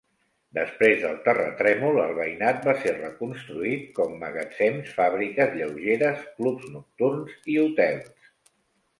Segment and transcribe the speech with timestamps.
[0.57, 7.59] Després del terratrèmol, el veïnat va ser reconstruït com magatzems, fàbriques lleugeres, clubs nocturns i
[7.65, 8.33] hotels.